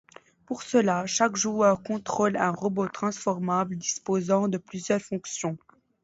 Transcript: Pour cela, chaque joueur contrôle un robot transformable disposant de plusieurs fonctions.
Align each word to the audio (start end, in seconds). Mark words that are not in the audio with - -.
Pour 0.47 0.63
cela, 0.63 1.05
chaque 1.05 1.35
joueur 1.35 1.83
contrôle 1.83 2.35
un 2.35 2.49
robot 2.49 2.87
transformable 2.87 3.75
disposant 3.77 4.47
de 4.47 4.57
plusieurs 4.57 4.99
fonctions. 4.99 5.59